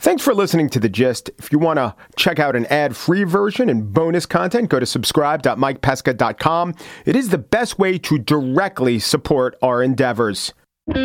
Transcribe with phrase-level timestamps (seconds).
[0.00, 1.28] Thanks for listening to The Gist.
[1.36, 4.86] If you want to check out an ad free version and bonus content, go to
[4.86, 6.74] subscribe.mikepesca.com.
[7.04, 10.54] It is the best way to directly support our endeavors.
[10.86, 10.96] It's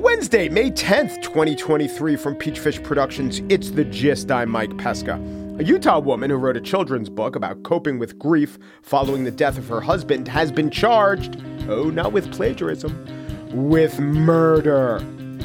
[0.00, 3.40] Wednesday, May 10th, 2023, from Peachfish Productions.
[3.48, 4.32] It's The Gist.
[4.32, 5.20] I'm Mike Pesca.
[5.60, 9.58] A Utah woman who wrote a children's book about coping with grief following the death
[9.58, 13.23] of her husband has been charged, oh, not with plagiarism
[13.54, 14.96] with murder.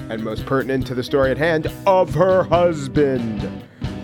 [0.10, 3.42] And most pertinent to the story at hand, of her husband.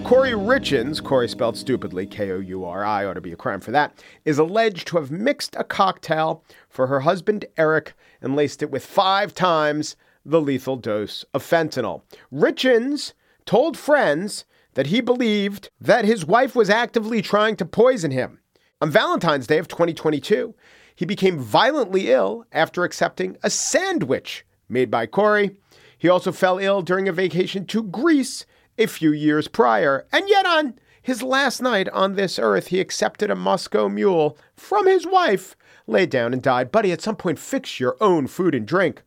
[0.04, 3.60] Kouri Richins, Kouri spelled stupidly, K O U R I, ought to be a crime
[3.60, 8.62] for that, is alleged to have mixed a cocktail for her husband Eric and laced
[8.62, 12.04] it with five times the lethal dose of fentanyl.
[12.32, 13.14] Richins
[13.48, 18.40] told friends that he believed that his wife was actively trying to poison him.
[18.82, 20.54] On Valentine's Day of 2022,
[20.96, 25.56] he became violently ill after accepting a sandwich made by Kouri.
[25.98, 28.46] He also fell ill during a vacation to Greece
[28.78, 30.06] a few years prior.
[30.12, 34.88] And yet, on his last night on this earth, he accepted a Moscow mule from
[34.88, 35.56] his wife,
[35.88, 36.72] laid down and died.
[36.72, 39.02] Buddy, at some point, fix your own food and drink.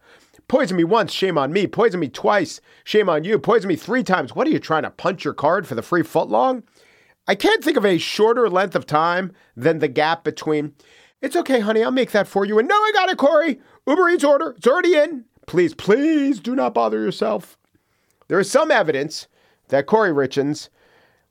[0.46, 1.66] Poison me once, shame on me.
[1.66, 3.38] Poison me twice, shame on you.
[3.38, 4.34] Poison me three times.
[4.34, 6.62] What are you trying to punch your card for the free footlong?
[7.26, 10.72] I can't think of a shorter length of time than the gap between
[11.20, 11.82] it's okay, honey.
[11.82, 12.58] I'll make that for you.
[12.58, 13.60] And no, I got it, Kouri.
[13.86, 14.54] Uber Eats order.
[14.56, 15.24] It's already in.
[15.46, 17.58] Please, please do not bother yourself.
[18.28, 19.26] There is some evidence
[19.68, 20.68] that Kouri Richins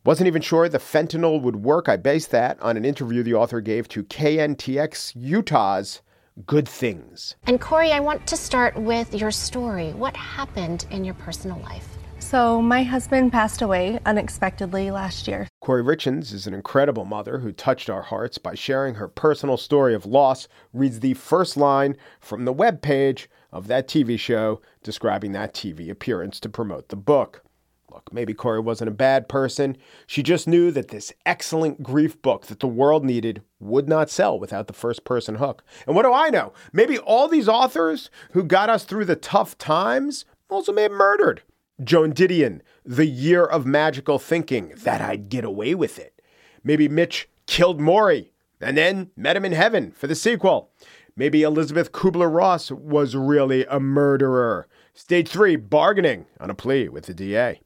[0.04, 1.88] wasn't even sure the fentanyl would work.
[1.88, 6.02] I based that on an interview the author gave to KNTX Utah's
[6.46, 7.36] Good Things.
[7.46, 9.92] And Kouri, I want to start with your story.
[9.94, 11.97] What happened in your personal life?
[12.28, 15.48] So, my husband passed away unexpectedly last year.
[15.64, 19.96] Kouri Richins is an incredible mother who touched our hearts by sharing her personal story
[19.96, 20.50] of loss.
[20.74, 25.90] Reads the first line from the web page of that TV show describing that TV
[25.90, 27.44] appearance to promote the book.
[27.90, 29.78] Look, maybe Kouri wasn't a bad person.
[30.06, 34.38] She just knew that this excellent grief book that the world needed would not sell
[34.38, 35.64] without the first person hook.
[35.86, 36.52] And what do I know?
[36.74, 41.42] Maybe all these authors who got us through the tough times also may have murdered.
[41.84, 46.22] Joan Didion, The Year of Magical Thinking, that I'd get away with it.
[46.64, 50.72] Maybe Mitch killed Morrie and then met him in heaven for the sequel.
[51.16, 54.68] Maybe Elizabeth Kubler Ross was really a murderer.
[54.94, 57.62] Stage three, bargaining on a plea with the DA.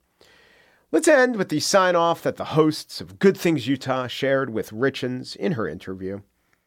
[0.92, 4.72] Let's end with the sign off that the hosts of Good Things Utah shared with
[4.72, 6.22] Richins in her interview.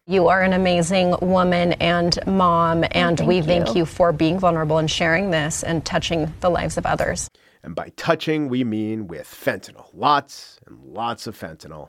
[0.06, 3.42] You are an amazing woman and mom, oh, and thank we you.
[3.42, 7.31] thank you for being vulnerable and sharing this and touching the lives of others.
[7.62, 9.87] And by touching, we mean with fentanyl.
[9.94, 11.88] Lots and lots of fentanyl.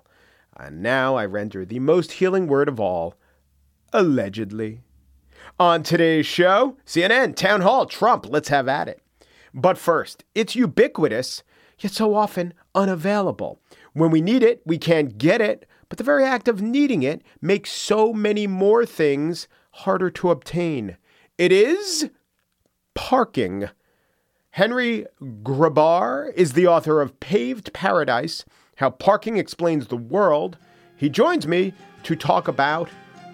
[0.56, 3.16] And now I render the most healing word of all
[3.92, 4.80] allegedly.
[5.59, 9.02] On today's show, CNN, Town Hall, Trump, let's have at it.
[9.54, 11.44] But first, it's ubiquitous,
[11.80, 13.59] yet so often unavailable.
[13.92, 17.22] When we need it, we can't get it, but the very act of needing it
[17.41, 20.97] makes so many more things harder to obtain.
[21.38, 22.09] It is
[22.94, 23.69] parking.
[24.50, 28.44] Henry Grabar is the author of Paved Paradise
[28.75, 30.57] How Parking Explains the World.
[30.97, 31.73] He joins me
[32.03, 32.89] to talk about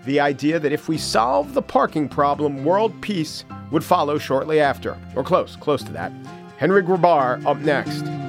[0.05, 4.95] the idea that if we solve the parking problem, world peace would follow shortly after,
[5.15, 6.11] or close, close to that.
[6.59, 8.20] Henry Grabar up next.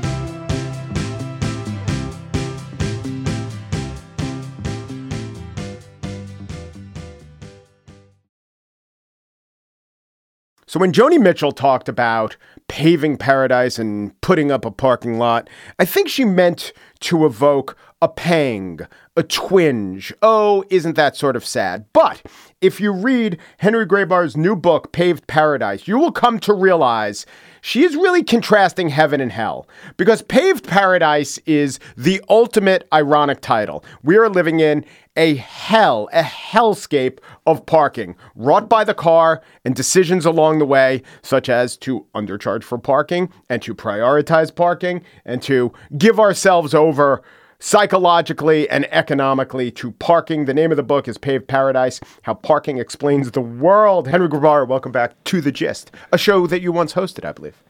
[10.72, 12.38] So when Joni Mitchell talked about
[12.72, 15.46] paving paradise and putting up a parking lot,
[15.78, 18.80] I think she meant to evoke a pang,
[19.14, 20.10] a twinge.
[20.22, 21.84] Oh, isn't that sort of sad?
[21.92, 22.22] But
[22.62, 27.26] if you read Henry Grabar's new book, Paved Paradise, you will come to realize
[27.60, 33.84] she is really contrasting heaven and hell because Paved Paradise is the ultimate ironic title.
[34.02, 34.84] We are living in
[35.16, 41.02] a hell, a hellscape of parking wrought by the car and decisions along the way,
[41.22, 47.22] such as to undercharge for parking and to prioritize parking and to give ourselves over
[47.58, 50.46] psychologically and economically to parking.
[50.46, 54.08] The name of the book is Paved Paradise How Parking Explains the World.
[54.08, 57.62] Henry Grabar, welcome back to The Gist, a show that you once hosted, I believe.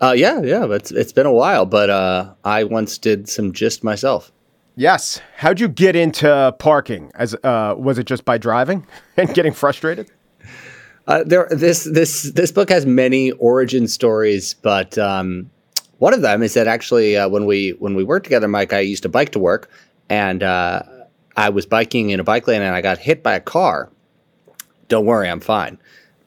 [0.00, 3.82] Uh, yeah, yeah, it's it's been a while, but uh, I once did some gist
[3.82, 4.30] myself.
[4.78, 5.22] Yes.
[5.36, 7.10] How'd you get into parking?
[7.14, 8.86] As uh, was it just by driving
[9.16, 10.10] and getting frustrated?
[11.06, 15.50] Uh, there, this this this book has many origin stories, but um,
[15.98, 18.80] one of them is that actually uh, when we when we worked together, Mike, I
[18.80, 19.70] used to bike to work,
[20.08, 20.82] and uh,
[21.36, 23.90] I was biking in a bike lane, and I got hit by a car.
[24.88, 25.78] Don't worry, I'm fine.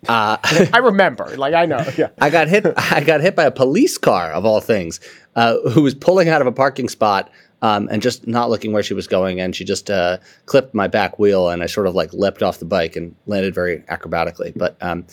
[0.07, 0.37] Uh,
[0.73, 1.85] I remember, like I know.
[1.97, 2.65] Yeah, I got hit.
[2.77, 5.01] I got hit by a police car of all things,
[5.35, 7.29] uh, who was pulling out of a parking spot
[7.61, 10.87] um, and just not looking where she was going, and she just uh, clipped my
[10.87, 14.53] back wheel, and I sort of like leapt off the bike and landed very acrobatically.
[14.55, 15.05] But um,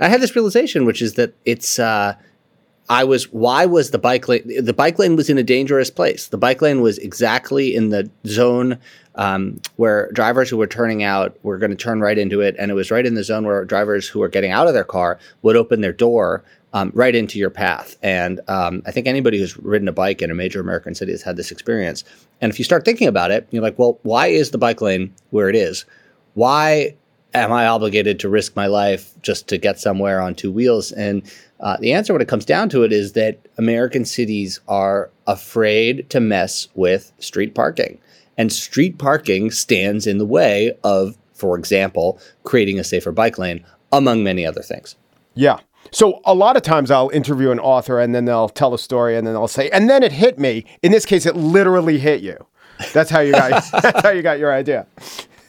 [0.00, 1.78] I had this realization, which is that it's.
[1.78, 2.16] Uh,
[2.86, 3.32] I was.
[3.32, 4.64] Why was the bike lane?
[4.64, 6.28] The bike lane was in a dangerous place.
[6.28, 8.78] The bike lane was exactly in the zone
[9.14, 12.70] um, where drivers who were turning out were going to turn right into it, and
[12.70, 15.18] it was right in the zone where drivers who were getting out of their car
[15.42, 17.96] would open their door um, right into your path.
[18.02, 21.22] And um, I think anybody who's ridden a bike in a major American city has
[21.22, 22.04] had this experience.
[22.40, 25.14] And if you start thinking about it, you're like, well, why is the bike lane
[25.30, 25.86] where it is?
[26.34, 26.96] Why
[27.32, 30.90] am I obligated to risk my life just to get somewhere on two wheels?
[30.90, 31.22] And
[31.60, 36.10] uh, the answer, when it comes down to it, is that American cities are afraid
[36.10, 37.98] to mess with street parking.
[38.36, 43.64] And street parking stands in the way of, for example, creating a safer bike lane,
[43.92, 44.96] among many other things.
[45.34, 45.60] Yeah.
[45.94, 49.16] So a lot of times I'll interview an author and then they'll tell a story
[49.16, 50.64] and then they'll say, and then it hit me.
[50.82, 52.36] In this case, it literally hit you.
[52.92, 53.62] That's how you got.
[53.82, 54.88] that's how you got your idea.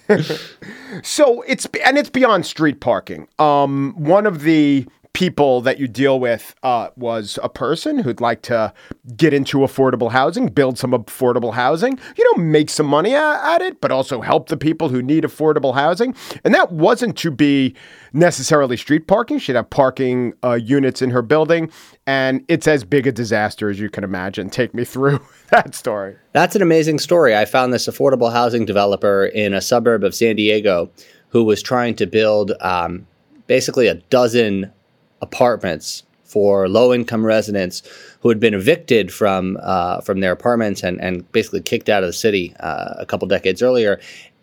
[1.04, 3.28] so it's and it's beyond street parking.
[3.40, 4.86] Um, one of the
[5.16, 8.74] people that you deal with uh, was a person who'd like to
[9.16, 13.80] get into affordable housing, build some affordable housing, you know, make some money at, it,
[13.80, 16.14] but also help the people who need affordable housing.
[16.44, 17.76] And that wasn't to be
[18.12, 19.40] necessarily street parking.
[19.40, 21.72] She'd have parking uh, units in her building,
[22.06, 24.50] and it's as big a disaster as you can imagine.
[24.50, 26.18] Take me through that story.
[26.34, 27.38] That's an amazing story.
[27.38, 30.92] I found this affordable housing developer in a suburb of San Diego
[31.30, 33.08] who was trying to build um,
[33.48, 34.74] basically a dozen
[35.22, 37.84] apartments for low-income residents
[38.20, 42.08] who had been evicted from uh, from their apartments and, and basically kicked out of
[42.08, 44.00] the city uh, a couple decades earlier.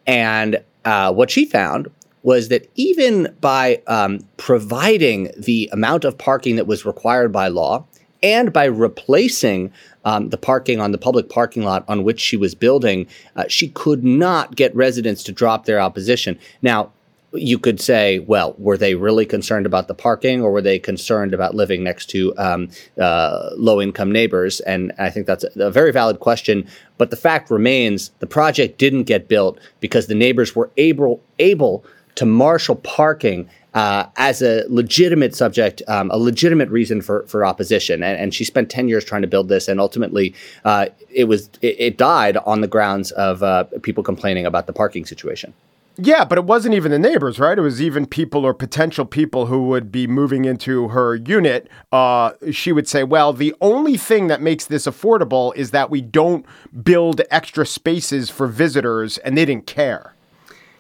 [0.07, 1.91] And uh, what she found
[2.23, 7.85] was that even by um, providing the amount of parking that was required by law
[8.23, 9.73] and by replacing
[10.05, 13.69] um, the parking on the public parking lot on which she was building, uh, she
[13.69, 16.39] could not get residents to drop their opposition.
[16.63, 16.93] Now,
[17.35, 21.33] you could say, well, were they really concerned about the parking or were they concerned
[21.33, 22.69] about living next to um,
[23.01, 24.61] uh, low income neighbors?
[24.61, 26.69] And I think that's a, a, very valid question.
[26.99, 31.85] But the fact remains the project didn't get built because the neighbors were able, able
[32.17, 33.49] to marshal parking.
[33.75, 38.45] Uh, as a legitimate subject, um, a legitimate reason for, for opposition, and, and, she
[38.45, 40.35] spent ten years trying to build this, and ultimately,
[40.67, 44.75] uh, it was it, it, died on the grounds of uh, people complaining about the
[44.75, 45.55] parking situation.
[45.99, 47.59] Yeah, but it wasn't even the neighbors, right?
[47.59, 51.69] It was even people or potential people who would be moving into her unit.
[51.93, 56.01] Uh, she would say, well, the only thing that makes this affordable is that we
[56.01, 56.47] don't
[56.83, 60.15] build extra spaces for visitors, and they didn't care.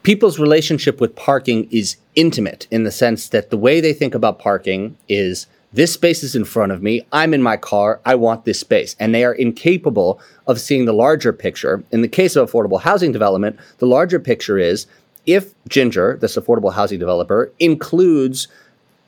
[0.02, 4.38] People's relationship with parking is intimate in the sense that the way they think about
[4.38, 7.06] parking is this space is in front of me.
[7.12, 8.00] I'm in my car.
[8.04, 8.94] I want this space.
[9.00, 11.82] And they are incapable of seeing the larger picture.
[11.90, 14.86] In the case of affordable housing development, the larger picture is
[15.26, 18.48] if Ginger, this affordable housing developer, includes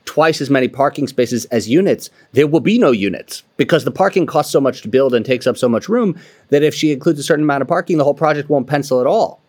[0.05, 4.25] twice as many parking spaces as units, there will be no units because the parking
[4.25, 6.17] costs so much to build and takes up so much room
[6.49, 9.07] that if she includes a certain amount of parking, the whole project won't pencil at
[9.07, 9.41] all.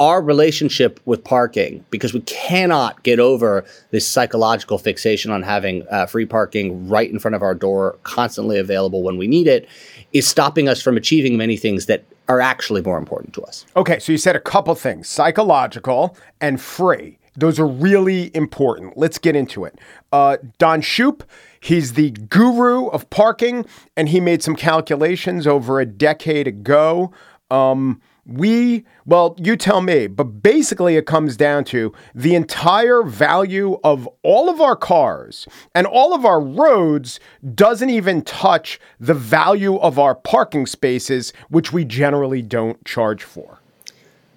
[0.00, 6.06] Our relationship with parking, because we cannot get over this psychological fixation on having uh,
[6.06, 9.68] free parking right in front of our door, constantly available when we need it,
[10.12, 13.66] is stopping us from achieving many things that are actually more important to us.
[13.76, 17.18] Okay, so you said a couple things psychological and free.
[17.36, 18.96] Those are really important.
[18.96, 19.78] Let's get into it.
[20.12, 21.22] Uh, Don Shoup,
[21.60, 23.64] he's the guru of parking,
[23.96, 27.12] and he made some calculations over a decade ago.
[27.50, 28.00] Um,
[28.30, 34.08] we, well, you tell me, but basically it comes down to the entire value of
[34.22, 37.18] all of our cars and all of our roads
[37.54, 43.58] doesn't even touch the value of our parking spaces, which we generally don't charge for.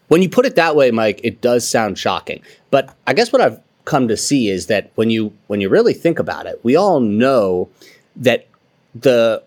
[0.07, 2.41] When you put it that way, Mike, it does sound shocking.
[2.71, 5.93] But I guess what I've come to see is that when you when you really
[5.93, 7.69] think about it, we all know
[8.15, 8.47] that
[8.95, 9.43] the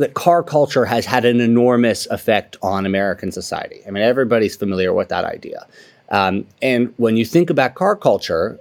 [0.00, 3.80] that car culture has had an enormous effect on American society.
[3.86, 5.66] I mean, everybody's familiar with that idea.
[6.10, 8.58] Um, and when you think about car culture,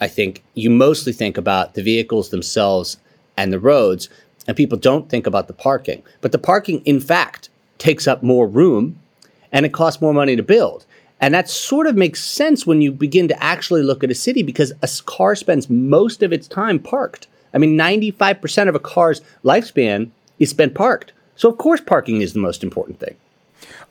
[0.00, 2.96] I think you mostly think about the vehicles themselves
[3.36, 4.08] and the roads.
[4.48, 6.02] and people don't think about the parking.
[6.22, 8.98] But the parking, in fact, takes up more room
[9.52, 10.86] and it costs more money to build.
[11.20, 14.42] And that sort of makes sense when you begin to actually look at a city
[14.42, 17.26] because a car spends most of its time parked.
[17.52, 20.10] I mean, 95% of a car's lifespan
[20.40, 21.12] is spent parked.
[21.36, 23.16] So, of course, parking is the most important thing.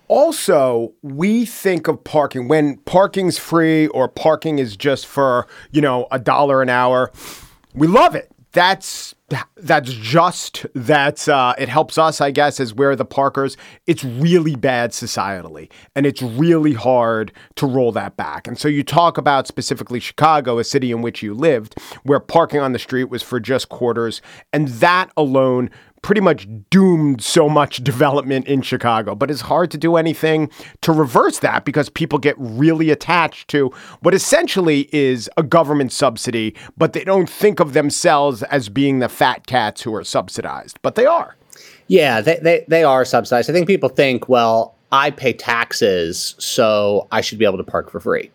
[0.09, 6.07] Also, we think of parking when parking's free or parking is just for, you know,
[6.11, 7.11] a dollar an hour.
[7.73, 8.31] We love it.
[8.51, 9.13] That's
[9.55, 14.55] that's just that's uh, it helps us i guess as we're the parkers it's really
[14.55, 19.47] bad societally and it's really hard to roll that back and so you talk about
[19.47, 23.39] specifically chicago a city in which you lived where parking on the street was for
[23.39, 25.69] just quarters and that alone
[26.01, 29.15] pretty much doomed so much development in Chicago.
[29.15, 30.49] But it's hard to do anything
[30.81, 36.55] to reverse that because people get really attached to what essentially is a government subsidy,
[36.77, 40.95] but they don't think of themselves as being the fat cats who are subsidized, but
[40.95, 41.35] they are.
[41.87, 43.49] Yeah, they, they, they are subsidized.
[43.49, 47.89] I think people think, well, I pay taxes, so I should be able to park
[47.89, 48.31] for free.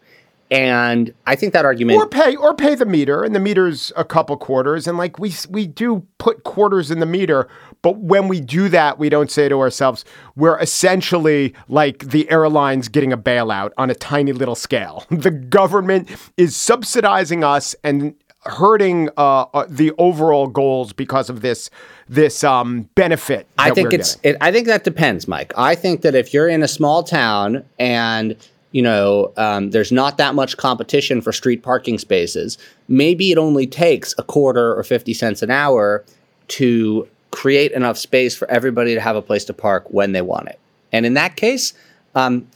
[0.54, 4.04] And I think that argument or pay or pay the meter, and the meter's a
[4.04, 7.48] couple quarters, and like we we do put quarters in the meter,
[7.82, 10.04] but when we do that, we don't say to ourselves,
[10.36, 15.04] we're essentially like the airlines getting a bailout on a tiny little scale.
[15.24, 21.70] The government is subsidizing us and hurting uh, uh, the overall goals because of this
[22.08, 23.48] this um, benefit.
[23.58, 24.18] I think it's.
[24.22, 25.52] It, I think that depends, Mike.
[25.56, 28.36] I think that if you're in a small town and
[28.74, 32.58] you know, um, there's not that much competition for street parking spaces.
[32.88, 36.04] Maybe it only takes a quarter or 50 cents an hour
[36.48, 40.48] to create enough space for everybody to have a place to park when they want
[40.48, 40.58] it.
[40.90, 41.72] And in that case,
[42.16, 42.48] um,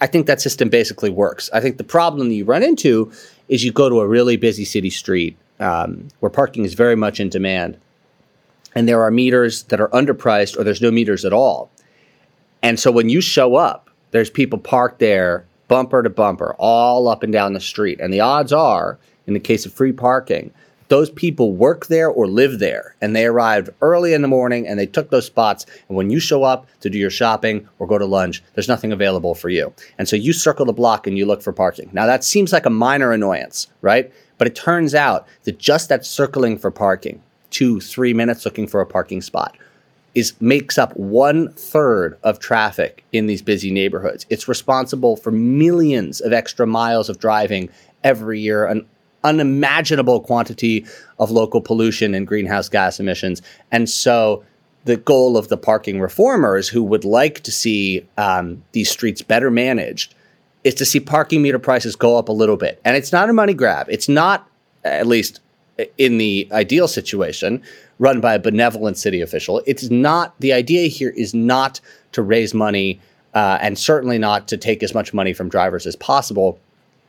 [0.00, 1.50] I think that system basically works.
[1.52, 3.12] I think the problem that you run into
[3.50, 7.20] is you go to a really busy city street um, where parking is very much
[7.20, 7.76] in demand,
[8.74, 11.70] and there are meters that are underpriced or there's no meters at all.
[12.62, 17.22] And so when you show up, there's people parked there bumper to bumper, all up
[17.22, 18.00] and down the street.
[18.00, 20.52] And the odds are, in the case of free parking,
[20.88, 22.94] those people work there or live there.
[23.00, 25.66] And they arrived early in the morning and they took those spots.
[25.88, 28.92] And when you show up to do your shopping or go to lunch there's nothing
[28.92, 29.72] available for you.
[29.98, 31.90] And so you circle the block and you look for parking.
[31.92, 34.12] Now that seems like a minor annoyance right?
[34.38, 38.80] But it turns out that just that circling for parking two three minutes looking for
[38.80, 39.56] a parking spot
[40.16, 44.24] is makes up one third of traffic in these busy neighborhoods.
[44.30, 47.68] It's responsible for millions of extra miles of driving
[48.02, 48.86] every year, an
[49.24, 50.86] unimaginable quantity
[51.18, 53.42] of local pollution and greenhouse gas emissions.
[53.70, 54.42] And so
[54.86, 59.50] the goal of the parking reformers who would like to see um, these streets better
[59.50, 60.14] managed
[60.64, 62.80] is to see parking meter prices go up a little bit.
[62.86, 63.86] And it's not a money grab.
[63.90, 64.48] It's not,
[64.82, 65.40] at least
[65.98, 67.62] in the ideal situation,
[67.98, 69.62] run by a benevolent city official.
[69.66, 71.80] It's not the idea here is not
[72.12, 73.00] to raise money
[73.34, 76.58] uh, and certainly not to take as much money from drivers as possible.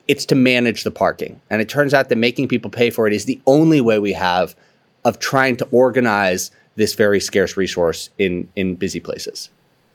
[0.07, 1.39] It's to manage the parking.
[1.49, 4.13] And it turns out that making people pay for it is the only way we
[4.13, 4.55] have
[5.03, 9.49] of trying to organize this very scarce resource in, in busy places.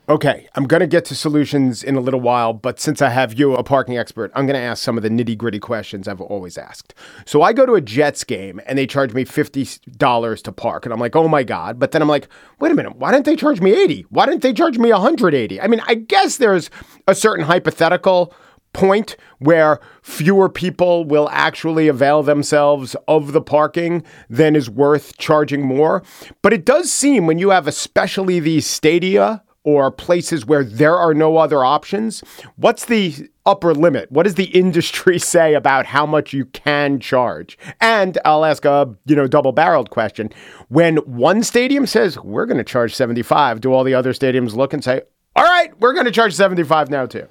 [0.09, 3.39] Okay, I'm going to get to solutions in a little while, but since I have
[3.39, 6.19] you, a parking expert, I'm going to ask some of the nitty gritty questions I've
[6.19, 6.93] always asked.
[7.25, 10.91] So I go to a Jets game and they charge me $50 to park, and
[10.91, 11.79] I'm like, oh my God.
[11.79, 12.27] But then I'm like,
[12.59, 14.07] wait a minute, why didn't they charge me 80?
[14.09, 15.61] Why didn't they charge me 180?
[15.61, 16.69] I mean, I guess there's
[17.07, 18.33] a certain hypothetical
[18.73, 25.65] point where fewer people will actually avail themselves of the parking than is worth charging
[25.65, 26.03] more.
[26.41, 31.13] But it does seem when you have especially these stadia or places where there are
[31.13, 32.21] no other options,
[32.57, 34.11] what's the upper limit?
[34.11, 37.57] What does the industry say about how much you can charge?
[37.79, 40.29] And I'll ask a, you know, double-barreled question.
[40.69, 44.73] When one stadium says, "We're going to charge 75," do all the other stadiums look
[44.73, 45.01] and say,
[45.35, 47.27] "All right, we're going to charge 75 now too?"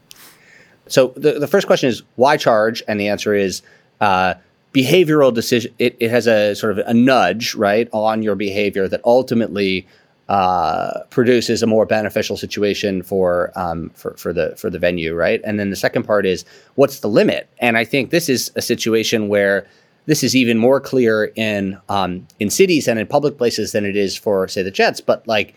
[0.87, 2.83] So the, the first question is why charge?
[2.89, 3.62] And the answer is
[4.01, 4.35] uh,
[4.73, 5.75] behavioral decision.
[5.79, 9.87] It, it has a sort of a nudge, right, on your behavior that ultimately
[10.29, 15.41] uh, produces a more beneficial situation for, um, for for the for the venue, right?
[15.45, 16.45] And then the second part is
[16.76, 17.49] what's the limit?
[17.59, 19.67] And I think this is a situation where
[20.07, 23.97] this is even more clear in um, in cities and in public places than it
[23.97, 25.00] is for say the Jets.
[25.00, 25.55] But like,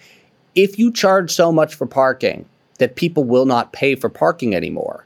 [0.56, 2.46] if you charge so much for parking
[2.80, 5.06] that people will not pay for parking anymore,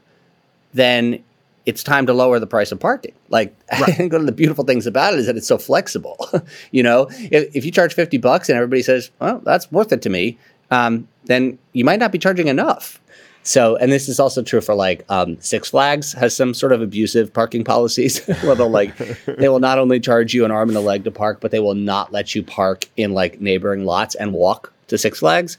[0.74, 1.22] then
[1.66, 3.12] it's time to lower the price of parking.
[3.28, 3.82] Like right.
[3.88, 6.16] I think one of the beautiful things about it is that it's so flexible.
[6.70, 10.02] you know, if, if, you charge 50 bucks and everybody says, well, that's worth it
[10.02, 10.38] to me,
[10.70, 13.00] um, then you might not be charging enough.
[13.42, 16.82] So, and this is also true for like um, Six Flags has some sort of
[16.82, 20.76] abusive parking policies where they'll like they will not only charge you an arm and
[20.76, 24.14] a leg to park, but they will not let you park in like neighboring lots
[24.14, 25.56] and walk to Six Flags.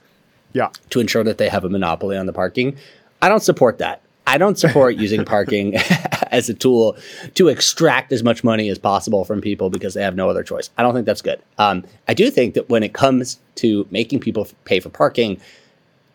[0.53, 0.69] Yeah.
[0.91, 2.77] To ensure that they have a monopoly on the parking.
[3.21, 4.01] I don't support that.
[4.27, 5.75] I don't support using parking
[6.31, 6.95] as a tool
[7.35, 10.69] to extract as much money as possible from people because they have no other choice.
[10.77, 11.41] I don't think that's good.
[11.57, 15.39] Um, I do think that when it comes to making people pay for parking,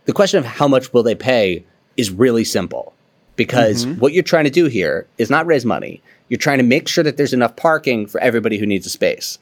[0.04, 1.64] the question of how much will they pay
[1.96, 2.94] is really simple
[3.34, 4.00] because mm-hmm.
[4.00, 6.02] what you're trying to do here is not raise money.
[6.28, 9.38] You're trying to make sure that there's enough parking for everybody who needs a space.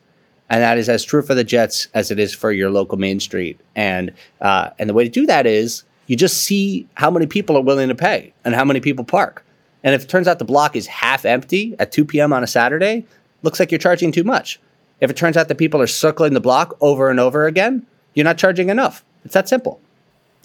[0.51, 3.21] And that is as true for the Jets as it is for your local Main
[3.21, 3.59] Street.
[3.75, 7.57] And uh, and the way to do that is you just see how many people
[7.57, 9.45] are willing to pay and how many people park.
[9.83, 12.33] And if it turns out the block is half empty at 2 p.m.
[12.33, 13.07] on a Saturday,
[13.43, 14.61] looks like you're charging too much.
[15.01, 18.25] If it turns out that people are circling the block over and over again, you're
[18.25, 19.05] not charging enough.
[19.25, 19.81] It's that simple.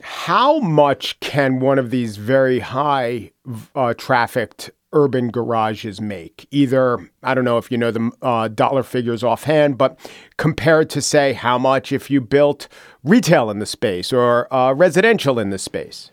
[0.02, 3.32] How much can one of these very high
[3.76, 6.48] uh, trafficked urban garages make?
[6.52, 10.00] Either, I don't know if you know the uh, dollar figures offhand, but
[10.38, 12.68] compared to, say, how much if you built
[13.04, 16.12] retail in the space or uh, residential in the space?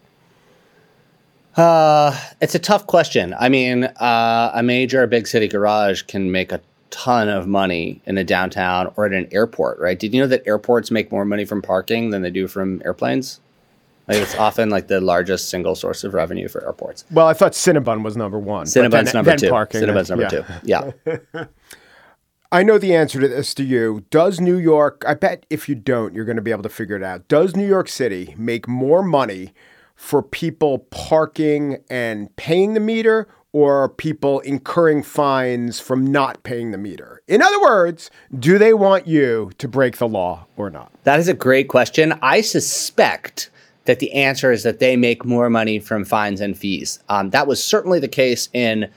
[1.56, 3.34] Uh, it's a tough question.
[3.38, 8.18] I mean, uh, a major big city garage can make a ton of money in
[8.18, 9.98] a downtown or at an airport, right?
[9.98, 13.40] Did you know that airports make more money from parking than they do from airplanes?
[14.08, 17.04] Like it's often like the largest single source of revenue for airports.
[17.10, 18.66] Well, I thought Cinnabon was number one.
[18.66, 19.50] Cinnabon's number then two.
[19.50, 20.28] Parking, Cinnabon's number yeah.
[20.28, 20.44] two.
[20.62, 21.44] Yeah.
[22.52, 24.04] I know the answer to this to you.
[24.10, 26.96] Does New York, I bet if you don't, you're going to be able to figure
[26.96, 27.26] it out.
[27.26, 29.52] Does New York City make more money
[29.96, 36.78] for people parking and paying the meter or people incurring fines from not paying the
[36.78, 37.20] meter?
[37.26, 40.92] In other words, do they want you to break the law or not?
[41.02, 42.14] That is a great question.
[42.22, 43.50] I suspect
[43.86, 46.98] that the answer is that they make more money from fines and fees.
[47.08, 48.90] Um, that was certainly the case in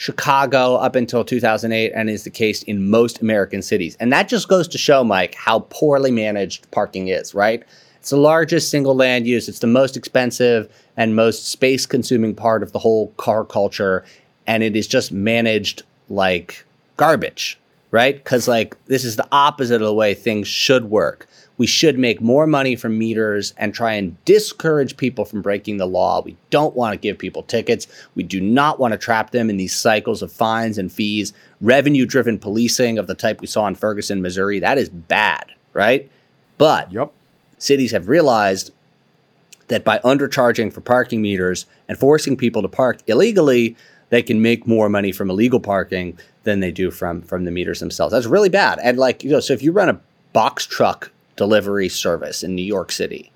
[0.00, 3.96] Chicago up until 2008 and is the case in most American cities.
[4.00, 7.62] And that just goes to show, Mike, how poorly managed parking is, right?
[7.96, 12.62] It's the largest single land use, it's the most expensive and most space consuming part
[12.62, 14.04] of the whole car culture.
[14.46, 16.64] And it is just managed like
[16.96, 17.58] garbage,
[17.90, 18.16] right?
[18.16, 21.28] Because, like, this is the opposite of the way things should work
[21.60, 25.84] we should make more money from meters and try and discourage people from breaking the
[25.84, 26.22] law.
[26.22, 27.86] We don't want to give people tickets.
[28.14, 32.06] We do not want to trap them in these cycles of fines and fees, revenue
[32.06, 34.58] driven policing of the type we saw in Ferguson, Missouri.
[34.58, 36.10] That is bad, right?
[36.56, 37.12] But yep.
[37.58, 38.72] cities have realized
[39.68, 43.76] that by undercharging for parking meters and forcing people to park illegally,
[44.08, 47.80] they can make more money from illegal parking than they do from from the meters
[47.80, 48.14] themselves.
[48.14, 48.78] That's really bad.
[48.82, 50.00] And like, you know, so if you run a
[50.32, 53.32] box truck delivery service in New York City,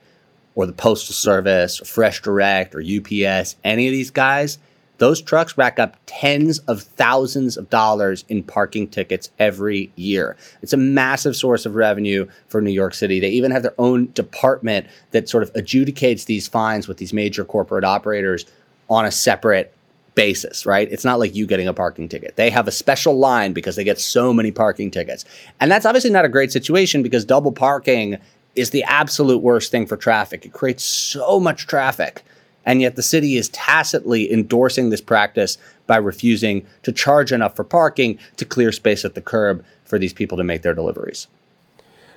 [0.57, 4.59] or the Postal Service, or Fresh Direct, or UPS, any of these guys,
[4.99, 10.37] those trucks rack up tens of thousands of dollars in parking tickets every year.
[10.61, 13.21] It's a massive source of revenue for New York City.
[13.21, 17.43] They even have their own department that sort of adjudicates these fines with these major
[17.43, 18.45] corporate operators
[18.91, 19.75] on a separate
[20.15, 20.91] basis, right?
[20.91, 22.37] It's not like you getting a parking ticket.
[22.37, 25.25] They have a special line because they get so many parking tickets.
[25.61, 28.19] And that's obviously not a great situation because double parking
[28.55, 30.47] is the absolute worst thing for traffic.
[30.47, 32.23] It creates so much traffic.
[32.67, 37.65] And yet the city is tacitly endorsing this practice by refusing to charge enough for
[37.65, 41.27] parking to clear space at the curb for these people to make their deliveries.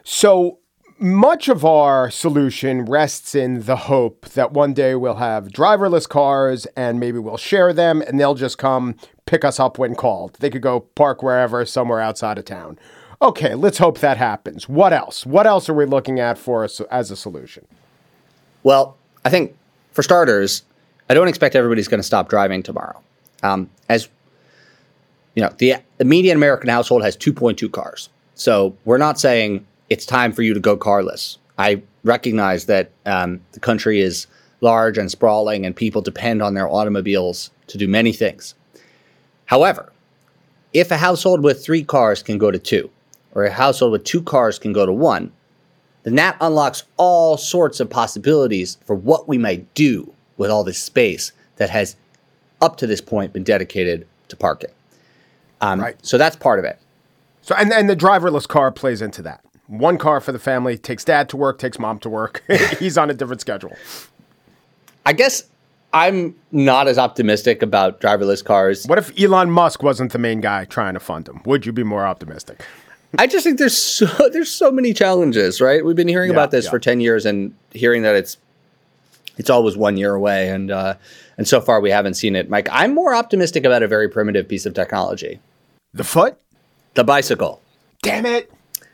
[0.04, 0.60] So
[1.00, 6.66] much of our solution rests in the hope that one day we'll have driverless cars
[6.76, 10.34] and maybe we'll share them and they'll just come pick us up when called.
[10.40, 12.80] They could go park wherever, somewhere outside of town.
[13.22, 14.68] Okay, let's hope that happens.
[14.68, 15.26] What else?
[15.26, 17.66] What else are we looking at for us as a solution?
[18.64, 19.56] Well, I think
[19.92, 20.64] for starters,
[21.10, 23.00] I don't expect everybody's going to stop driving tomorrow.
[23.44, 24.08] Um, as
[25.36, 28.10] you know, the, the median American household has 2.2 cars.
[28.34, 31.38] So we're not saying it's time for you to go carless.
[31.58, 34.28] I recognize that um, the country is
[34.62, 38.56] large and sprawling, and people depend on their automobiles to do many things.
[39.46, 39.92] However,
[40.74, 42.90] if a household with three cars can go to two,
[43.34, 45.32] or a household with two cars can go to one,
[46.04, 50.80] then that unlocks all sorts of possibilities for what we might do with all this
[50.80, 51.96] space that has,
[52.62, 54.70] up to this point, been dedicated to parking.
[55.62, 56.06] Um, right.
[56.06, 56.80] So that's part of it.
[57.42, 61.04] So, and, and the driverless car plays into that one car for the family, takes
[61.04, 62.44] dad to work, takes mom to work.
[62.80, 63.76] He's on a different schedule.
[65.06, 65.44] I guess
[65.94, 68.86] I'm not as optimistic about driverless cars.
[68.86, 71.42] What if Elon Musk wasn't the main guy trying to fund them?
[71.46, 72.66] Would you be more optimistic?
[73.18, 75.86] I just think there's so there's so many challenges, right?
[75.86, 76.72] We've been hearing yeah, about this yeah.
[76.72, 78.38] for 10 years and hearing that it's
[79.38, 80.96] it's always one year away, and uh,
[81.38, 82.50] and so far we haven't seen it.
[82.50, 85.40] Mike, I'm more optimistic about a very primitive piece of technology:
[85.94, 86.40] The foot?
[86.98, 87.62] the bicycle.
[88.02, 88.52] Damn it.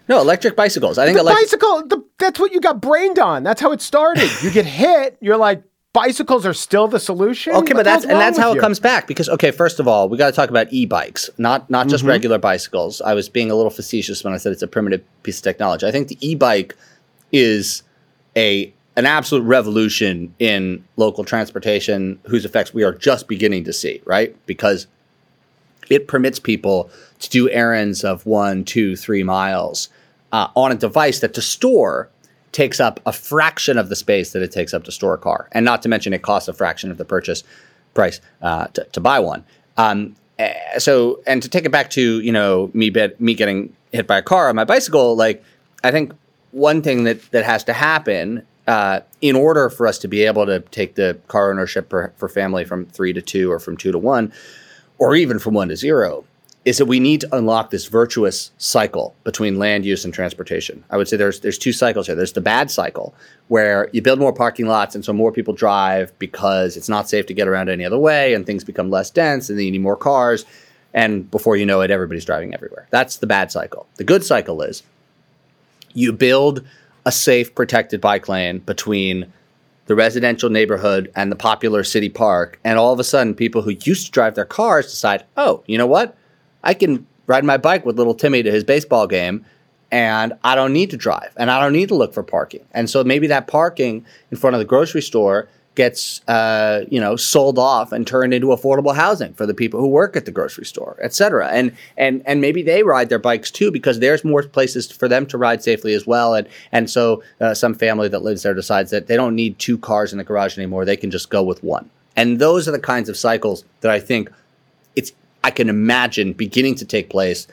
[0.07, 0.97] No, electric bicycles.
[0.97, 1.45] I think The electric.
[1.45, 3.43] bicycle, the, that's what you got brained on.
[3.43, 4.29] That's how it started.
[4.41, 5.63] You get hit, you're like,
[5.93, 7.53] bicycles are still the solution?
[7.53, 9.87] Okay, What but that's and that's how with it comes back because okay, first of
[9.87, 12.09] all, we got to talk about e-bikes, not not just mm-hmm.
[12.09, 12.99] regular bicycles.
[13.01, 15.87] I was being a little facetious when I said it's a primitive piece of technology.
[15.87, 16.75] I think the e-bike
[17.31, 17.83] is
[18.35, 24.01] a an absolute revolution in local transportation whose effects we are just beginning to see,
[24.05, 24.35] right?
[24.45, 24.87] Because
[25.89, 29.89] it permits people to do errands of one, two, three miles
[30.31, 32.09] uh, on a device that to store
[32.51, 35.49] takes up a fraction of the space that it takes up to store a car,
[35.51, 37.43] and not to mention it costs a fraction of the purchase
[37.93, 39.43] price uh, to, to buy one.
[39.77, 43.75] Um, eh, so, and to take it back to you know me bet, me getting
[43.91, 45.43] hit by a car on my bicycle, like
[45.83, 46.13] I think
[46.51, 50.45] one thing that that has to happen uh, in order for us to be able
[50.45, 53.91] to take the car ownership for, for family from three to two or from two
[53.91, 54.31] to one,
[55.03, 56.23] or even from one to zero,
[56.63, 60.81] is that we need to unlock this virtuous cycle between land use and transportation.
[60.89, 62.15] I would say there's there's two cycles here.
[62.15, 63.13] There's the bad cycle
[63.49, 67.25] where you build more parking lots and so more people drive because it's not safe
[67.25, 69.81] to get around any other way and things become less dense and then you need
[69.81, 70.45] more cars
[70.93, 72.87] and before you know it everybody's driving everywhere.
[72.89, 73.85] That's the bad cycle.
[73.95, 74.83] The good cycle is
[75.93, 76.65] you build
[77.05, 79.33] a safe protected bike lane between
[79.85, 82.59] the residential neighborhood and the popular city park.
[82.63, 85.77] And all of a sudden, people who used to drive their cars decide, oh, you
[85.77, 86.17] know what?
[86.63, 89.45] I can ride my bike with little Timmy to his baseball game
[89.91, 92.65] and I don't need to drive and I don't need to look for parking.
[92.71, 97.15] And so maybe that parking in front of the grocery store gets uh, you know
[97.15, 100.65] sold off and turned into affordable housing for the people who work at the grocery
[100.65, 101.49] store, et cetera.
[101.49, 105.25] And and and maybe they ride their bikes too because there's more places for them
[105.27, 106.35] to ride safely as well.
[106.35, 109.77] And and so uh, some family that lives there decides that they don't need two
[109.77, 111.89] cars in the garage anymore; they can just go with one.
[112.15, 114.31] And those are the kinds of cycles that I think
[114.95, 115.11] it's
[115.43, 117.47] I can imagine beginning to take place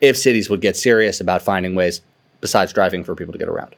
[0.00, 2.00] if cities would get serious about finding ways
[2.40, 3.74] besides driving for people to get around.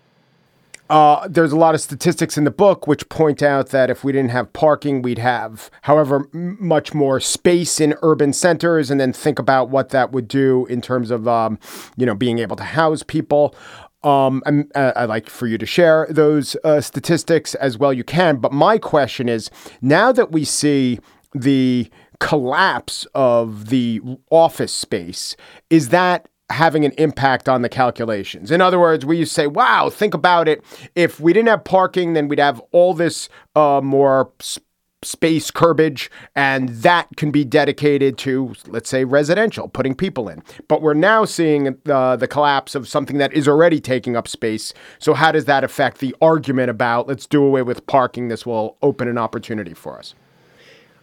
[0.90, 4.10] Uh, there's a lot of statistics in the book which point out that if we
[4.10, 8.90] didn't have parking, we'd have, however, m- much more space in urban centers.
[8.90, 11.60] And then think about what that would do in terms of, um,
[11.96, 13.54] you know, being able to house people.
[14.02, 18.02] Um, I'm, uh, I'd like for you to share those uh, statistics as well you
[18.02, 18.38] can.
[18.38, 19.48] But my question is
[19.80, 20.98] now that we see
[21.32, 24.00] the collapse of the
[24.30, 25.36] office space,
[25.70, 28.50] is that having an impact on the calculations.
[28.50, 30.62] In other words, we used to say, wow, think about it.
[30.94, 34.58] If we didn't have parking, then we'd have all this uh, more s-
[35.02, 40.42] space curbage, and that can be dedicated to, let's say, residential, putting people in.
[40.68, 44.74] But we're now seeing uh, the collapse of something that is already taking up space.
[44.98, 48.28] So, how does that affect the argument about let's do away with parking?
[48.28, 50.14] This will open an opportunity for us.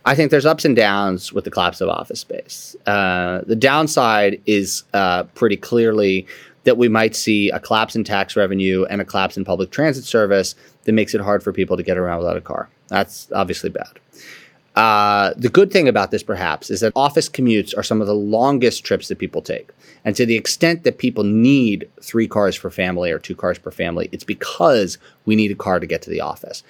[0.08, 2.78] I think there's ups and downs with the collapse of office space.
[2.86, 6.26] Uh, the downside is uh, pretty clearly
[6.64, 10.06] that we might see a collapse in tax revenue and a collapse in public transit
[10.06, 12.70] service that makes it hard for people to get around without a car.
[12.88, 14.00] That's obviously bad.
[14.78, 18.16] Uh, the good thing about this, perhaps, is that office commutes are some of the
[18.16, 19.72] longest trips that people take.
[20.06, 23.72] And to the extent that people need three cars per family or two cars per
[23.72, 26.64] family, it's because we need a car to get to the office.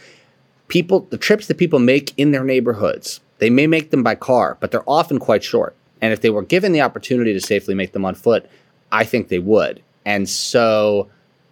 [0.70, 4.58] People, the trips that people make in their neighborhoods, they may make them by car,
[4.60, 5.76] but they're often quite short.
[6.02, 8.50] And if they were given the opportunity to safely make them on foot,
[8.92, 9.82] I think they would.
[10.06, 11.10] And so,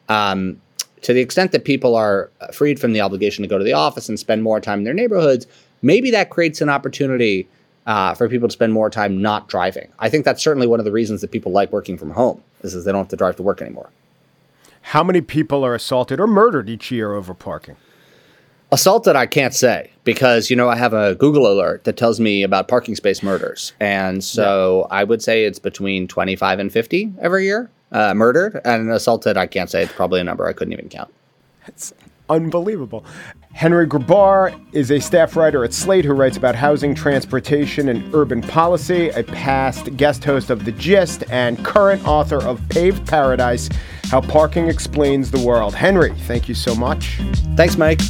[0.08, 0.62] um,
[1.02, 4.10] to the extent that people are freed from the obligation to go to the office
[4.10, 5.46] and spend more time in their neighborhoods,
[5.82, 7.48] maybe that creates an opportunity
[7.86, 9.88] uh, for people to spend more time not driving.
[10.00, 12.42] I think that's certainly one of the reasons that people like working from home.
[12.64, 13.90] Is, is they don't have to drive to work anymore.
[14.82, 17.76] How many people are assaulted or murdered each year over parking?
[18.72, 22.44] Assaulted, I can't say because you know I have a Google alert that tells me
[22.44, 27.46] about parking space murders, and so I would say it's between twenty-five and fifty every
[27.46, 29.38] year uh, murdered, and assaulted.
[29.38, 31.14] I can't say it's probably a number I couldn't even count.
[31.68, 31.94] It's
[32.30, 33.06] unbelievable.
[33.54, 38.42] Henry Grabar is a staff writer at Slate who writes about housing, transportation, and urban
[38.42, 43.70] policy, a past guest host of The Gist, and current author of Paved Paradise
[44.12, 45.74] How Parking Explains the World.
[45.74, 47.18] Henry, thank you so much.
[47.56, 48.02] Thanks, Mike.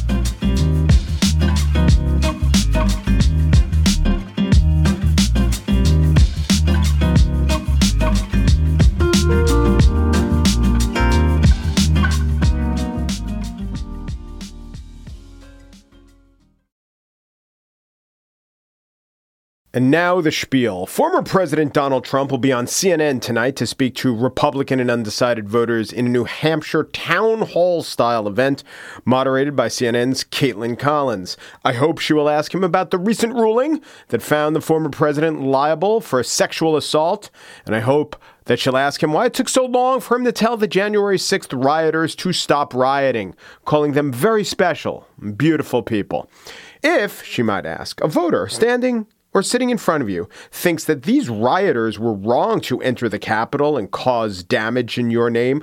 [19.76, 20.86] And now the spiel.
[20.86, 25.50] Former President Donald Trump will be on CNN tonight to speak to Republican and undecided
[25.50, 28.64] voters in a New Hampshire town hall style event
[29.04, 31.36] moderated by CNN's Kaitlan Collins.
[31.62, 35.42] I hope she will ask him about the recent ruling that found the former president
[35.42, 37.28] liable for sexual assault.
[37.66, 40.32] And I hope that she'll ask him why it took so long for him to
[40.32, 43.34] tell the January 6th rioters to stop rioting,
[43.66, 46.30] calling them very special, beautiful people.
[46.82, 51.02] If, she might ask, a voter standing or sitting in front of you thinks that
[51.02, 55.62] these rioters were wrong to enter the Capitol and cause damage in your name,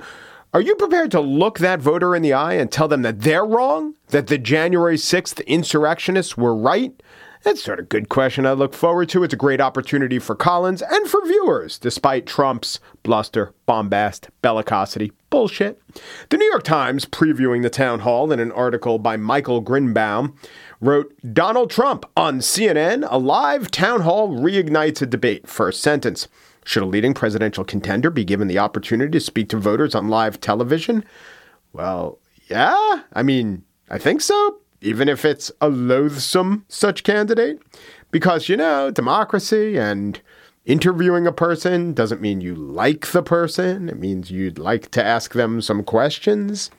[0.52, 3.44] are you prepared to look that voter in the eye and tell them that they're
[3.44, 3.96] wrong?
[4.10, 6.94] That the January 6th insurrectionists were right?
[7.42, 9.24] That's sort of good question I look forward to.
[9.24, 15.82] It's a great opportunity for Collins and for viewers, despite Trump's bluster, bombast, bellicosity, bullshit.
[16.30, 20.34] The New York Times, previewing the town hall in an article by Michael Grynbaum,
[20.84, 25.48] wrote Donald Trump on CNN, a live town hall reignites a debate.
[25.48, 26.28] First sentence.
[26.64, 30.40] Should a leading presidential contender be given the opportunity to speak to voters on live
[30.40, 31.04] television?
[31.72, 32.18] Well,
[32.48, 33.02] yeah.
[33.12, 37.60] I mean, I think so, even if it's a loathsome such candidate.
[38.10, 40.20] Because, you know, democracy and
[40.64, 45.32] interviewing a person doesn't mean you like the person, it means you'd like to ask
[45.32, 46.70] them some questions.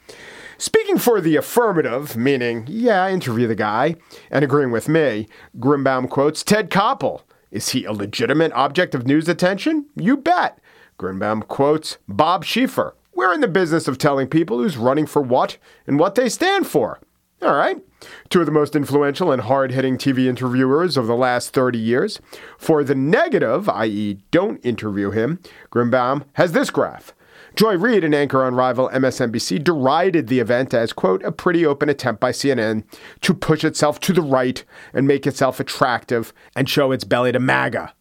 [0.57, 3.95] Speaking for the affirmative, meaning, yeah, interview the guy,
[4.31, 7.23] and agreeing with me, Grynbaum quotes Ted Koppel.
[7.51, 9.87] Is he a legitimate object of news attention?
[9.95, 10.59] You bet.
[10.99, 12.93] Grynbaum quotes Bob Schieffer.
[13.13, 16.67] We're in the business of telling people who's running for what and what they stand
[16.67, 16.99] for.
[17.41, 17.81] All right.
[18.29, 22.19] Two of the most influential and hard hitting TV interviewers of the last 30 years.
[22.57, 25.39] For the negative, i.e., don't interview him,
[25.71, 27.13] Grynbaum has this graph.
[27.55, 31.87] Joy Reid, an anchor on rival MSNBC, derided the event as, quote, a pretty open
[31.87, 32.83] attempt by CNN
[33.21, 34.63] to push itself to the right
[34.93, 37.93] and make itself attractive and show its belly to MAGA.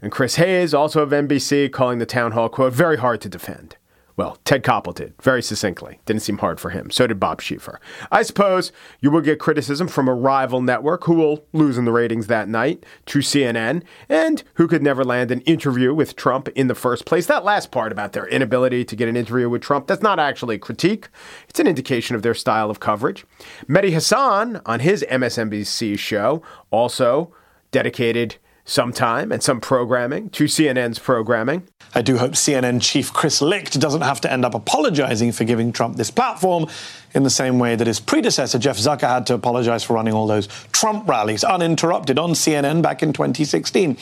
[0.00, 3.76] And Chris Hayes, also of NBC, calling the town hall, quote, very hard to defend.
[4.20, 5.98] Well, Ted Koppel did, very succinctly.
[6.04, 6.90] Didn't seem hard for him.
[6.90, 7.78] So did Bob Schieffer.
[8.12, 11.90] I suppose you will get criticism from a rival network who will lose in the
[11.90, 16.66] ratings that night to CNN and who could never land an interview with Trump in
[16.66, 17.24] the first place.
[17.24, 20.56] That last part about their inability to get an interview with Trump, that's not actually
[20.56, 21.08] a critique.
[21.48, 23.24] It's an indication of their style of coverage.
[23.70, 27.32] Mehdi Hasan on his MSNBC show also
[27.70, 28.36] dedicated
[28.70, 31.66] some time and some programming to CNN's programming.
[31.92, 35.72] I do hope CNN chief Chris Licht doesn't have to end up apologizing for giving
[35.72, 36.68] Trump this platform
[37.12, 40.28] in the same way that his predecessor, Jeff Zucker, had to apologize for running all
[40.28, 43.96] those Trump rallies uninterrupted on CNN back in 2016.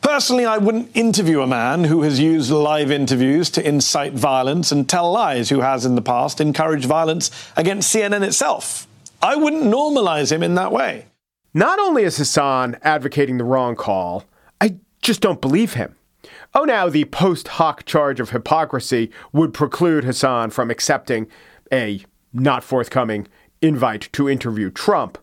[0.00, 4.88] Personally, I wouldn't interview a man who has used live interviews to incite violence and
[4.88, 8.86] tell lies, who has in the past encouraged violence against CNN itself.
[9.20, 11.07] I wouldn't normalize him in that way.
[11.58, 14.22] Not only is Hasan advocating the wrong call,
[14.60, 15.96] I just don't believe him.
[16.54, 21.26] Oh, now the post hoc charge of hypocrisy would preclude Hasan from accepting
[21.72, 23.26] a not forthcoming
[23.60, 25.18] invite to interview Trump.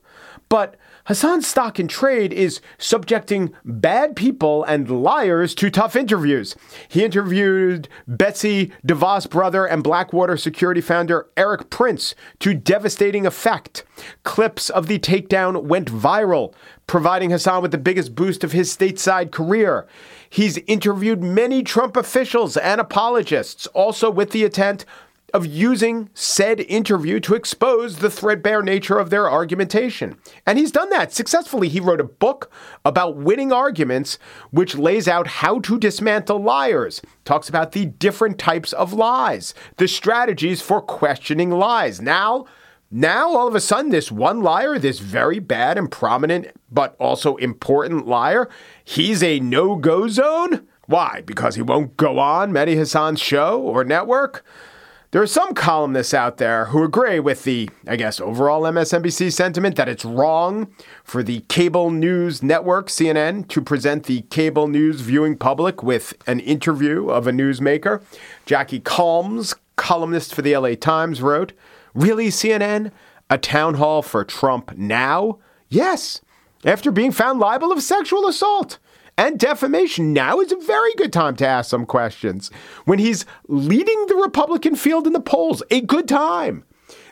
[0.49, 6.55] But Hasan's stock in trade is subjecting bad people and liars to tough interviews.
[6.87, 13.83] He interviewed Betsy DeVos brother and Blackwater security founder Erik Prince to devastating effect.
[14.23, 16.55] Clips of the takedown went viral,
[16.87, 19.87] providing Hasan with the biggest boost of his stateside career.
[20.27, 24.85] He's interviewed many Trump officials and apologists, also with the intent
[25.35, 30.17] of using said interview to expose the threadbare nature of their argumentation.
[30.45, 31.67] And he's done that successfully.
[31.67, 32.49] He wrote a book
[32.85, 34.17] about winning arguments,
[34.51, 39.89] which lays out how to dismantle liars, talks about the different types of lies, the
[39.89, 41.99] strategies for questioning lies.
[41.99, 42.45] Now,
[42.89, 47.35] now, all of a sudden, this one liar, this very bad and prominent, but also
[47.35, 48.47] important liar,
[48.85, 50.65] he's a no go zone?
[50.85, 51.23] Why?
[51.25, 54.45] Because he won't go on Mehdi Hasan's show or network?
[55.15, 59.77] There are some columnists out there who agree with the, I guess, overall MSNBC sentiment
[59.77, 60.67] that it's wrong
[61.05, 66.41] for the cable news network, CNN, to present the cable news viewing public with an
[66.41, 68.03] interview of a newsmaker.
[68.45, 71.53] Jackie Calmes, columnist for the LA Times, wrote,
[71.93, 72.91] Really, CNN?
[73.29, 75.39] A town hall for Trump now?
[75.69, 76.19] Yes,
[76.65, 78.79] after being found liable of sexual assault
[79.17, 80.13] and defamation.
[80.13, 82.49] Now is a very good time to ask some questions.
[82.85, 86.65] When he's leading the Republican field in the polls, a good time.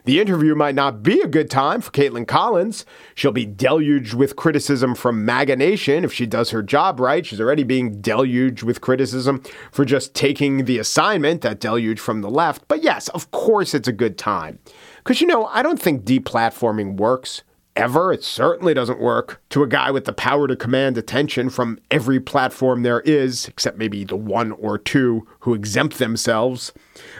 [0.06, 2.86] The interview might not be a good time for Kaitlan Collins.
[3.16, 7.26] She'll be deluged with criticism from MAGA Nation if she does her job right.
[7.26, 12.30] She's already being deluged with criticism for just taking the assignment, that deluge from the
[12.30, 12.68] left.
[12.68, 14.60] But yes, of course it's a good time.
[14.98, 17.44] Because, you know, I don't think deplatforming works
[17.76, 18.12] ever.
[18.14, 22.20] It certainly doesn't work to a guy with the power to command attention from every
[22.20, 26.72] platform there is, except maybe the one or two who exempt themselves.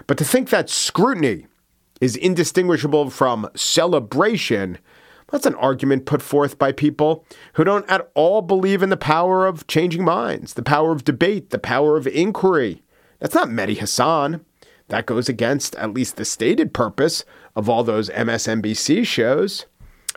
[0.08, 1.48] But to think that scrutiny
[2.02, 4.78] is indistinguishable from celebration,
[5.32, 9.48] that's an argument put forth by people who don't at all believe in the power
[9.48, 12.84] of changing minds, the power of debate, the power of inquiry.
[13.20, 14.46] That's not Mehdi Hasan.
[14.90, 19.66] That goes against at least the stated purpose of all those MSNBC shows.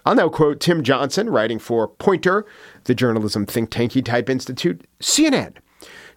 [0.07, 2.47] I'll now quote Tim Johnson, writing for Poynter,
[2.85, 5.57] the journalism think tanky type institute, CNN.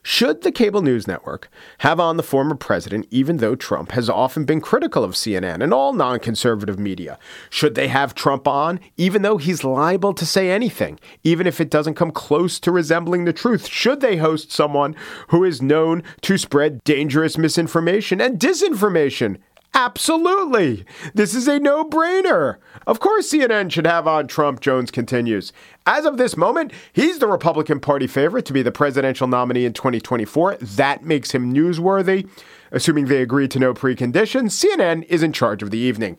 [0.04, 1.50] Should the cable news network
[1.80, 5.74] have on the former president, even though Trump has often been critical of CNN and
[5.74, 7.18] all non conservative media?
[7.50, 11.72] Should they have Trump on, even though he's liable to say anything, even if it
[11.72, 13.68] doesn't come close to resembling the truth?
[13.68, 14.96] Should they host someone
[15.30, 19.38] who is known to spread dangerous misinformation and disinformation?
[19.74, 20.84] Absolutely.
[21.14, 22.58] This is a no brainer.
[22.88, 25.54] Of course, CNN should have on Trump, Jones continues.
[25.86, 29.74] As of this moment, he's the Republican Party favorite to be the presidential nominee in
[29.74, 30.56] 2024.
[30.56, 32.28] That makes him newsworthy.
[32.72, 36.18] Assuming they agree to no preconditions, CNN is in charge of the evening.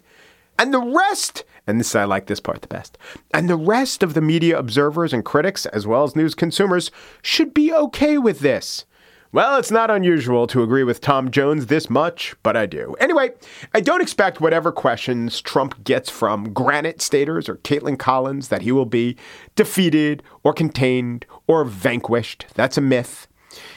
[0.58, 2.98] And the rest, and this I like this part the best,
[3.32, 6.90] and the rest of the media observers and critics, as well as news consumers,
[7.22, 8.84] should be okay with this.
[9.32, 12.96] Well, it's not unusual to agree with Tom Jones this much, but I do.
[12.98, 13.30] Anyway,
[13.72, 18.72] I don't expect whatever questions Trump gets from Granite Staters or Kaitlan Collins that he
[18.72, 19.16] will be
[19.54, 22.46] defeated or contained or vanquished.
[22.54, 23.28] That's a myth.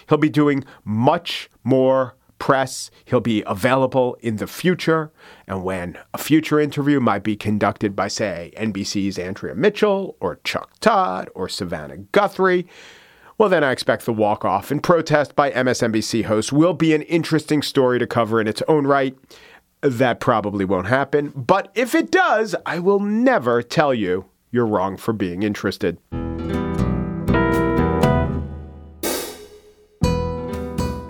[0.09, 2.89] He'll be doing much more press.
[3.05, 5.11] He'll be available in the future.
[5.47, 10.79] And when a future interview might be conducted by, say, NBC's Andrea Mitchell or Chuck
[10.79, 12.67] Todd or Savannah Guthrie,
[13.37, 17.01] well, then I expect the walk off and protest by MSNBC hosts will be an
[17.03, 19.17] interesting story to cover in its own right.
[19.81, 21.29] That probably won't happen.
[21.35, 25.97] But if it does, I will never tell you you're wrong for being interested.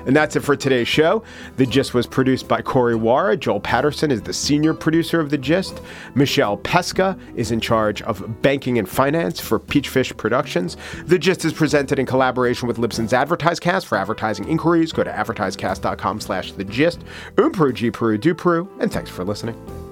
[0.05, 1.23] And that's it for today's show.
[1.57, 3.39] The Gist was produced by Corey Wara.
[3.39, 5.81] Joel Patterson is the senior producer of The Gist.
[6.15, 10.77] Michelle Pesca is in charge of banking and finance for Peachfish Productions.
[11.05, 13.85] The Gist is presented in collaboration with Libsyn's AdvertiseCast.
[13.85, 17.03] For advertising inquiries, go to advertisecast.com slash The Gist.
[17.37, 19.82] Um Peru, G Peru, Du Peru, and thanks for listening.